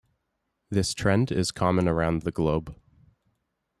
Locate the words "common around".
1.51-2.23